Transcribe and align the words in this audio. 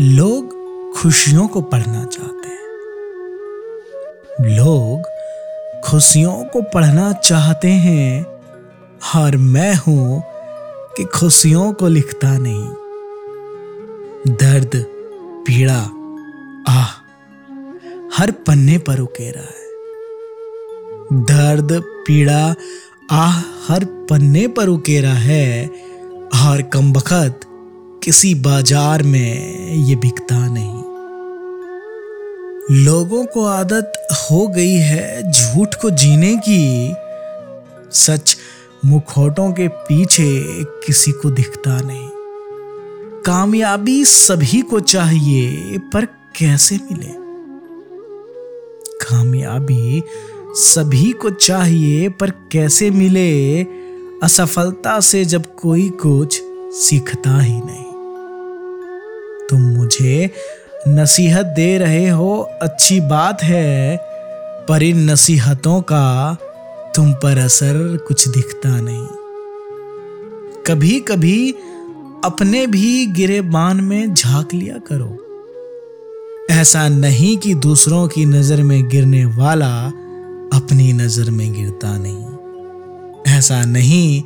लोग 0.00 0.54
खुशियों 0.96 1.48
को 1.48 1.60
पढ़ना 1.60 2.04
चाहते 2.04 2.48
हैं। 2.48 2.66
लोग 4.56 5.02
खुशियों 5.84 6.32
को 6.32 6.62
पढ़ना 6.62 7.12
चाहते 7.12 7.68
हैं। 7.68 8.26
और 9.16 9.36
मैं 9.36 9.74
हूँ 9.74 10.22
कि 10.96 11.04
खुशियों 11.04 11.72
को 11.72 11.88
लिखता 11.88 12.38
नहीं। 12.38 12.68
दर्द, 14.34 14.70
पीड़ा, 15.46 15.80
आह, 16.68 16.90
हर 18.18 18.30
पन्ने 18.30 18.78
पर 18.78 19.00
उकेरा 19.00 19.40
है। 19.40 19.68
दर्द, 21.20 21.82
पीड़ा, 21.84 22.54
आह, 23.10 23.40
हर 23.40 23.84
पन्ने 23.84 24.48
पर 24.48 24.68
उकेरा 24.68 25.12
है। 25.12 25.66
और 26.46 26.62
कम 26.62 26.92
बखत 26.92 27.40
किसी 28.04 28.34
बाज़ार 28.34 29.02
में 29.02 29.72
ये 29.74 29.96
बिकता 29.96 30.48
नहीं। 30.48 30.84
लोगों 32.84 33.24
को 33.24 33.44
आदत 33.44 33.92
हो 34.12 34.48
गई 34.48 34.74
है 34.74 35.32
झूठ 35.32 35.74
को 35.74 35.90
जीने 35.90 36.36
की। 36.48 36.94
सच 37.92 38.36
मुखौटों 38.84 39.52
के 39.52 39.68
पीछे 39.68 40.40
किसी 40.86 41.12
को 41.12 41.30
दिखता 41.30 41.80
नहीं। 41.80 42.08
कामयाबी 43.22 44.04
सभी 44.04 44.62
को 44.62 44.80
चाहिए, 44.80 45.78
पर 45.78 46.04
कैसे 46.38 46.76
मिले? 46.76 47.12
कामयाबी 49.08 50.02
सभी 50.54 51.12
को 51.12 51.30
चाहिए, 51.30 52.08
पर 52.08 52.30
कैसे 52.30 52.90
मिले? 52.90 53.62
असफलता 54.22 55.00
से 55.00 55.24
जब 55.24 55.54
कोई 55.54 55.88
कुछ 55.88 56.42
सीखता 56.72 57.40
ही 57.40 57.60
नहीं। 57.60 57.83
तुम 59.50 59.60
मुझे 59.60 60.30
नसीहत 60.88 61.46
दे 61.46 61.78
रहे 61.78 62.08
हो, 62.08 62.50
अच्छी 62.62 63.00
बात 63.00 63.42
है, 63.42 63.96
पर 64.68 64.82
इन 64.82 65.10
नसीहतों 65.10 65.80
का 65.80 66.36
तुम 66.96 67.12
पर 67.12 67.38
असर 67.38 67.96
कुछ 67.96 68.28
दिखता 68.28 68.80
नहीं। 68.80 69.06
कभी 70.66 71.00
कभी 71.00 71.54
अपने 72.24 72.66
भी 72.66 73.06
गिरे 73.06 73.40
बान 73.40 73.80
में 73.80 74.14
झाँक 74.14 74.54
लिया 74.54 74.78
करो। 74.78 75.20
ऐसा 76.50 76.88
नहीं 76.88 77.36
कि 77.36 77.54
दूसरों 77.54 78.08
की 78.08 78.24
नज़र 78.24 78.62
में 78.62 78.88
गिरने 78.88 79.24
वाला 79.24 79.86
अपनी 80.52 80.92
नज़र 80.92 81.30
में 81.30 81.52
गिरता 81.52 81.98
नहीं। 81.98 83.34
ऐसा 83.38 83.64
नहीं 83.64 84.22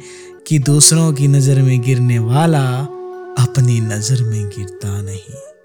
कि 0.46 0.58
दूसरों 0.58 1.12
की 1.12 1.28
नज़र 1.28 1.62
में 1.62 1.80
गिरने 1.80 2.18
वाला 2.18 2.86
अपनी 3.58 3.80
नज़र 3.80 4.22
में 4.22 4.48
गिरता 4.48 4.90
नहीं। 5.02 5.57